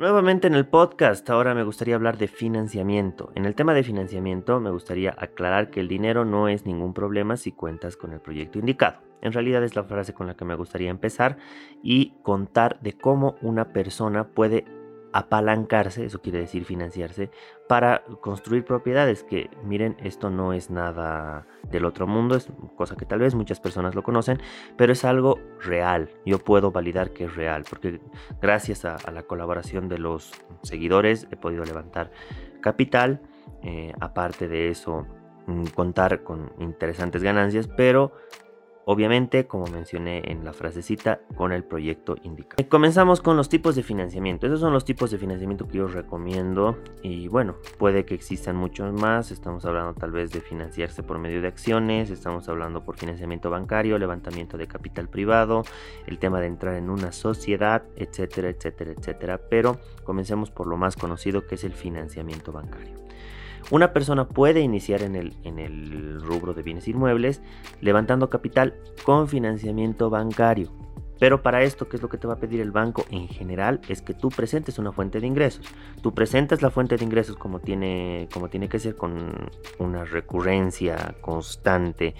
[0.00, 3.32] Nuevamente en el podcast, ahora me gustaría hablar de financiamiento.
[3.34, 7.36] En el tema de financiamiento me gustaría aclarar que el dinero no es ningún problema
[7.36, 9.02] si cuentas con el proyecto indicado.
[9.20, 11.36] En realidad es la frase con la que me gustaría empezar
[11.82, 14.64] y contar de cómo una persona puede
[15.12, 17.30] apalancarse, eso quiere decir financiarse,
[17.68, 23.06] para construir propiedades que, miren, esto no es nada del otro mundo, es cosa que
[23.06, 24.40] tal vez muchas personas lo conocen,
[24.76, 26.10] pero es algo real.
[26.24, 28.00] Yo puedo validar que es real, porque
[28.40, 32.10] gracias a, la colaboración de los seguidores he podido levantar
[32.60, 33.20] capital,
[33.62, 35.06] eh, aparte de eso,
[35.46, 38.12] mm, contar con interesantes ganancias, pero
[38.86, 42.66] Obviamente, como mencioné en la frasecita, con el proyecto indicado.
[42.68, 44.46] Comenzamos con los tipos de financiamiento.
[44.46, 46.78] Esos son los tipos de financiamiento que yo recomiendo.
[47.02, 49.30] Y bueno, puede que existan muchos más.
[49.30, 52.10] Estamos hablando tal vez de financiarse por medio de acciones.
[52.10, 55.62] Estamos hablando por financiamiento bancario, levantamiento de capital privado,
[56.06, 59.40] el tema de entrar en una sociedad, etcétera, etcétera, etcétera.
[59.50, 63.09] Pero comencemos por lo más conocido que es el financiamiento bancario.
[63.70, 67.42] Una persona puede iniciar en el, en el rubro de bienes inmuebles
[67.80, 70.72] levantando capital con financiamiento bancario.
[71.20, 73.82] Pero para esto, ¿qué es lo que te va a pedir el banco en general?
[73.88, 75.66] Es que tú presentes una fuente de ingresos.
[76.00, 81.14] Tú presentas la fuente de ingresos como tiene, como tiene que ser, con una recurrencia
[81.20, 82.14] constante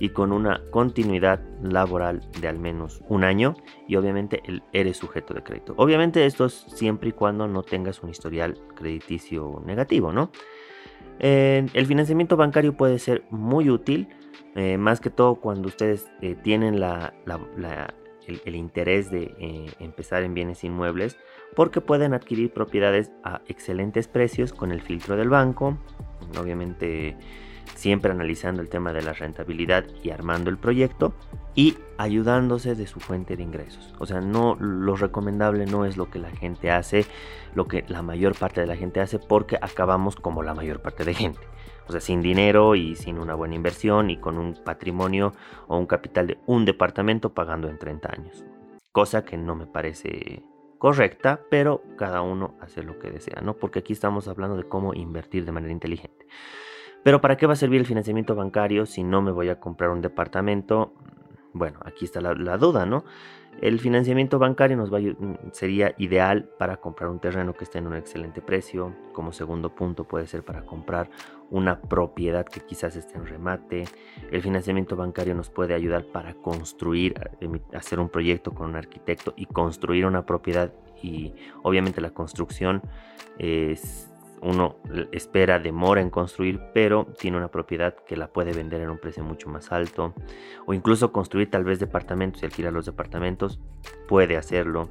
[0.00, 3.56] y con una continuidad laboral de al menos un año.
[3.86, 5.74] Y obviamente eres sujeto de crédito.
[5.76, 10.30] Obviamente esto es siempre y cuando no tengas un historial crediticio negativo, ¿no?
[11.18, 14.08] El financiamiento bancario puede ser muy útil,
[14.54, 20.64] eh, más que todo cuando ustedes eh, tienen el, interés de eh, empezar en bienes
[20.64, 21.18] inmuebles,
[21.54, 25.78] porque pueden adquirir propiedades a excelentes precios con el filtro del banco,
[26.40, 27.16] obviamente
[27.74, 31.14] siempre analizando el tema de la rentabilidad y armando el proyecto
[31.54, 33.94] y ayudándose de su fuente de ingresos.
[33.98, 37.06] O sea, no lo recomendable no es lo que la gente hace,
[37.54, 41.04] lo que la mayor parte de la gente hace porque acabamos como la mayor parte
[41.04, 41.40] de gente.
[41.88, 45.32] O sea, sin dinero y sin una buena inversión y con un patrimonio
[45.68, 48.44] o un capital de un departamento pagando en 30 años.
[48.92, 50.42] Cosa que no me parece
[50.78, 53.54] correcta, pero cada uno hace lo que desea, ¿no?
[53.54, 56.26] Porque aquí estamos hablando de cómo invertir de manera inteligente.
[57.02, 59.90] Pero ¿para qué va a servir el financiamiento bancario si no me voy a comprar
[59.90, 60.92] un departamento?
[61.52, 63.04] Bueno, aquí está la, duda, ¿no?
[63.62, 64.98] El financiamiento bancario nos va
[65.52, 68.94] sería ideal para comprar un terreno que esté en un excelente precio.
[69.14, 71.08] Como segundo punto puede ser para comprar
[71.50, 73.84] una propiedad que quizás esté en remate.
[74.30, 77.14] El financiamiento bancario nos puede ayudar para construir,
[77.72, 80.74] hacer un proyecto con un arquitecto y construir una propiedad.
[81.02, 81.32] Y
[81.62, 82.82] obviamente la construcción
[83.38, 84.10] es
[84.42, 84.76] uno
[85.12, 89.24] espera demora en construir, pero tiene una propiedad que la puede vender en un precio
[89.24, 90.14] mucho más alto.
[90.66, 93.60] O incluso construir tal vez departamentos y alquilar los departamentos,
[94.08, 94.88] puede hacerlo.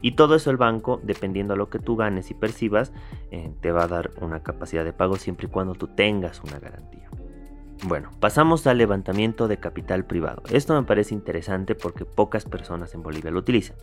[0.00, 2.92] Y todo eso el banco, dependiendo a lo que tú ganes y percibas,
[3.30, 6.58] eh, te va a dar una capacidad de pago siempre y cuando tú tengas una
[6.58, 7.08] garantía.
[7.84, 10.42] Bueno, pasamos al levantamiento de capital privado.
[10.50, 13.76] Esto me parece interesante porque pocas personas en Bolivia lo utilizan.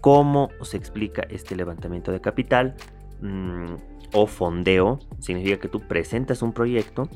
[0.00, 2.74] ¿Cómo se explica este levantamiento de capital?
[3.20, 3.74] Mm,
[4.14, 7.08] o fondeo significa que tú presentas un proyecto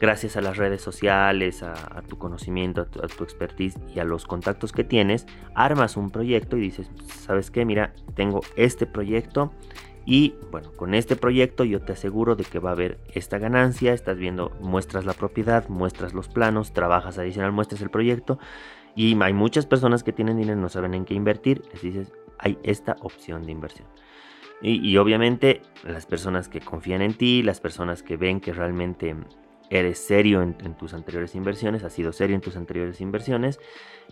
[0.00, 4.72] gracias a las redes sociales, a, tu conocimiento, a tu, expertise y a los contactos
[4.72, 7.64] que tienes, armas un proyecto y dices, ¿sabes qué?
[7.64, 9.52] Mira, tengo este proyecto
[10.04, 13.94] y bueno, con este proyecto yo te aseguro de que va a haber esta ganancia,
[13.94, 18.38] estás viendo, muestras la propiedad, muestras los planos, trabajas adicional, muestras el proyecto
[18.94, 22.12] y hay muchas personas que tienen dinero y no saben en qué invertir, les dices,
[22.38, 23.88] hay esta opción de inversión.
[24.62, 29.14] Y, obviamente las personas que confían en ti, las personas que ven que realmente
[29.68, 33.58] eres serio en, tus anteriores inversiones, has sido serio en tus anteriores inversiones,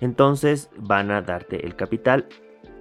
[0.00, 2.26] entonces van a darte el capital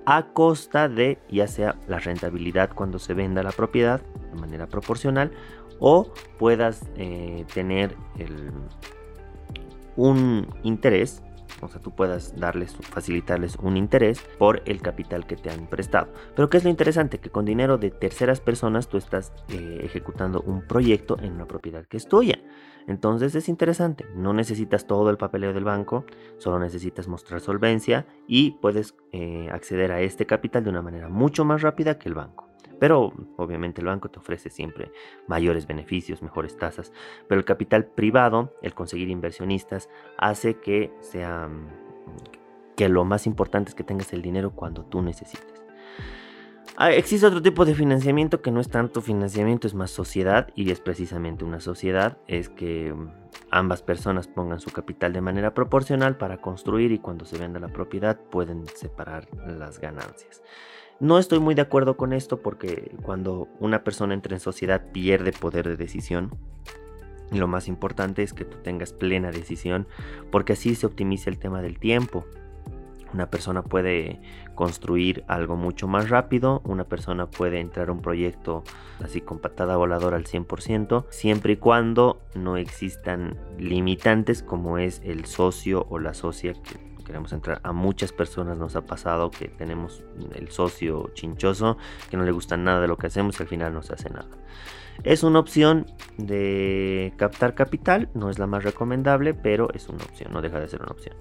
[0.05, 5.31] a costa de ya sea la rentabilidad cuando se venda la propiedad de manera proporcional
[5.79, 7.95] o puedas eh, tener
[9.95, 11.21] un interés
[11.61, 16.11] o sea, tú puedas darles, facilitarles un interés por el capital que te han prestado.
[16.35, 17.19] Pero ¿qué es lo interesante?
[17.19, 21.85] Que con dinero de terceras personas tú estás eh, ejecutando un proyecto en una propiedad
[21.85, 22.39] que es tuya.
[22.87, 26.05] Entonces es interesante, no necesitas todo el papeleo del banco,
[26.37, 31.45] solo necesitas mostrar solvencia y puedes eh, acceder a este capital de una manera mucho
[31.45, 32.50] más rápida que el banco.
[32.81, 34.91] Pero obviamente el banco te ofrece siempre
[35.27, 36.91] mayores beneficios, mejores tasas.
[37.27, 39.87] Pero el capital privado, el conseguir inversionistas,
[40.17, 41.47] hace que sea
[42.75, 45.61] que lo más importante es que tengas el dinero cuando tú necesites.
[46.75, 50.71] Ah, existe otro tipo de financiamiento que no es tanto financiamiento, es más sociedad y
[50.71, 52.95] es precisamente una sociedad, es que
[53.51, 57.67] ambas personas pongan su capital de manera proporcional para construir y cuando se venda la
[57.67, 60.41] propiedad pueden separar las ganancias.
[60.99, 65.31] No estoy muy de acuerdo con esto porque cuando una persona entra en sociedad pierde
[65.33, 66.31] poder de decisión.
[67.31, 69.87] Lo más importante es que tú tengas plena decisión
[70.31, 72.25] porque así se optimiza el tema del tiempo.
[73.13, 74.21] Una persona puede
[74.55, 78.63] construir algo mucho más rápido, una persona puede entrar a un proyecto
[79.03, 85.25] así con patada voladora al 100%, siempre y cuando no existan limitantes como es el
[85.25, 87.59] socio o la socia que queremos entrar.
[87.63, 90.03] A muchas personas nos ha pasado que tenemos
[90.35, 91.77] el socio chinchoso
[92.09, 94.09] que no le gusta nada de lo que hacemos y al final no se hace
[94.09, 94.29] nada.
[95.03, 95.85] Es una opción
[96.17, 100.67] de captar capital, no es la más recomendable, pero es una opción, no deja de
[100.67, 101.15] ser una opción.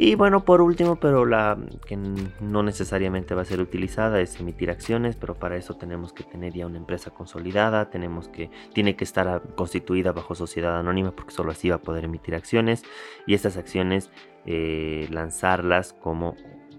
[0.00, 4.70] Y bueno, por último, pero la que no necesariamente va a ser utilizada es emitir
[4.70, 9.02] acciones, pero para eso tenemos que tener ya una empresa consolidada, tenemos que tiene que
[9.02, 12.84] estar constituida bajo sociedad anónima porque solo así va a poder emitir acciones
[13.26, 14.12] y estas acciones
[14.46, 16.36] eh, lanzarlas como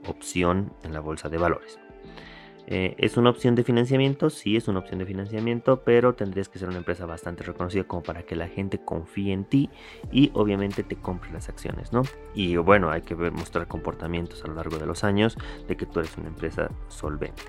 [0.07, 1.77] opción en la bolsa de valores.
[2.71, 4.29] Eh, ¿Es una opción de financiamiento?
[4.29, 8.03] Sí, es una opción de financiamiento, pero tendrías que ser una empresa bastante reconocida como
[8.03, 9.71] para que la gente confíe en ti
[10.11, 12.03] y obviamente te compre las acciones, ¿no?
[12.35, 15.35] Y bueno, hay que mostrar comportamientos a lo largo de los años
[15.67, 17.41] de que tú eres una empresa solvente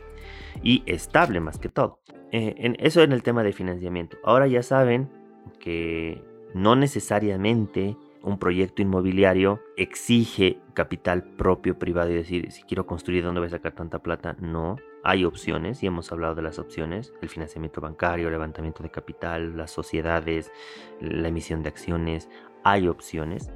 [0.63, 2.01] y estable más que todo.
[2.33, 4.17] Eh, en, eso en el tema de financiamiento.
[4.25, 5.11] Ahora ya saben
[5.59, 6.25] que
[6.55, 13.41] no necesariamente un proyecto inmobiliario exige capital propio privado y decir, si quiero construir, ¿dónde
[13.41, 14.37] voy a sacar tanta plata?
[14.41, 18.91] No, hay opciones y hemos hablado de las opciones, el financiamiento bancario, el levantamiento de
[18.91, 20.53] capital, las sociedades,
[21.01, 22.29] la emisión de acciones,
[22.65, 23.51] hay opciones.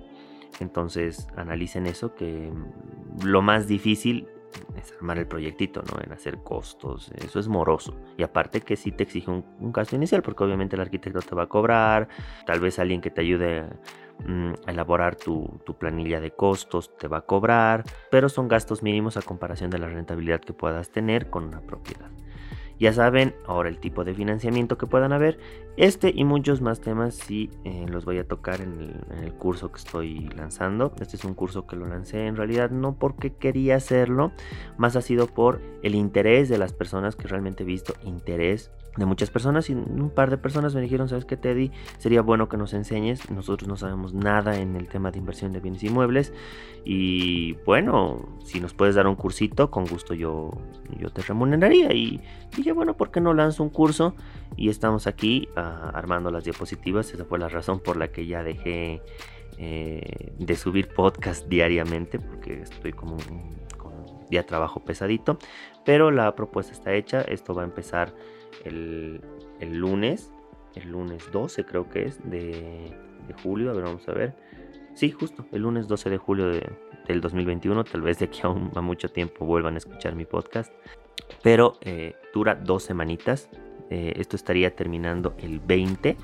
[0.60, 2.52] Entonces analicen eso, que
[3.24, 4.28] lo más difícil
[4.76, 6.00] es armar el proyectito, ¿no?
[6.02, 7.96] En hacer costos, eso es moroso.
[8.16, 11.44] Y aparte que sí te exige un, gasto inicial, porque obviamente el arquitecto te va
[11.44, 12.08] a cobrar,
[12.46, 13.68] tal vez alguien que te ayude
[14.26, 19.22] Mm, elaborar tu, planilla de costos te va a cobrar, pero son gastos mínimos a
[19.22, 22.10] comparación de la rentabilidad que puedas tener con una propiedad.
[22.84, 25.38] Ya saben ahora el tipo de financiamiento que puedan haber.
[25.78, 29.32] Este y muchos más temas sí eh, los voy a tocar en el, en el,
[29.32, 30.92] curso que estoy lanzando.
[31.00, 34.32] Este es un curso que lo lancé en realidad no porque quería hacerlo,
[34.76, 39.06] más ha sido por el interés de las personas que realmente he visto interés de
[39.06, 41.72] muchas personas y un par de personas me dijeron, ¿sabes qué, Teddy?
[41.98, 43.28] Sería bueno que nos enseñes.
[43.30, 46.32] Nosotros no sabemos nada en el tema de inversión de bienes inmuebles.
[46.84, 50.52] Y bueno, si nos puedes dar un cursito, con gusto yo,
[50.98, 51.92] yo te remuneraría.
[51.92, 52.20] Y
[52.56, 54.14] dije, bueno, ¿por qué no lanzo un curso?
[54.56, 57.12] Y estamos aquí ah, armando las diapositivas.
[57.12, 59.02] Esa fue la razón por la que ya dejé
[59.58, 63.16] eh, de subir podcast diariamente, porque estoy como
[63.76, 63.92] con
[64.30, 65.38] día trabajo pesadito.
[65.84, 67.22] Pero la propuesta está hecha.
[67.22, 68.14] Esto va a empezar
[68.64, 69.20] el,
[69.60, 70.32] lunes,
[70.74, 72.92] el lunes 12 creo que es de,
[73.42, 74.34] julio, a ver, vamos a ver.
[74.94, 78.48] Sí, justo, el lunes 12 de julio del 2021, tal vez de aquí a,
[78.80, 80.72] mucho tiempo vuelvan a escuchar mi podcast,
[81.42, 83.48] pero eh, dura dos semanitas,
[83.90, 86.16] eh, esto estaría terminando el 20,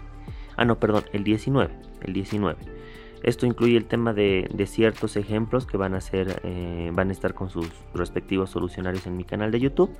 [0.56, 2.80] ah no, perdón, el 19, el 19.
[3.22, 7.34] Esto incluye el tema de, ciertos ejemplos que van a, ser, eh, van a estar
[7.34, 9.90] con sus respectivos solucionarios en mi canal de YouTube.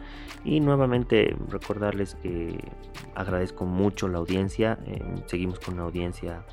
[0.45, 2.59] Y nuevamente recordarles que
[3.15, 4.79] agradezco mucho la audiencia.
[4.87, 6.45] Eh, seguimos con una audiencia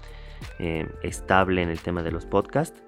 [0.59, 2.83] eh, estable en el tema de los podcasts.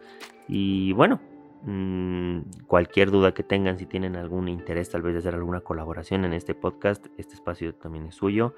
[0.49, 1.21] Y bueno,
[1.63, 6.25] mm, cualquier duda que tengan, si tienen algún interés tal vez de hacer alguna colaboración
[6.25, 8.55] en este podcast, este espacio también es suyo.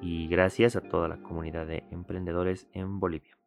[0.00, 3.39] Y gracias a toda la comunidad de emprendedores en Bolivia.